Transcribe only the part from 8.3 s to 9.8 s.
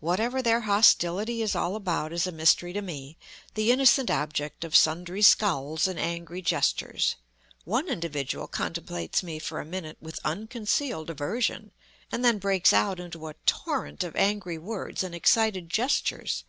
contemplates me for a